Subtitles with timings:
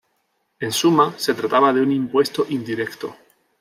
[0.59, 3.15] En suma, se trataba de un impuesto indirecto.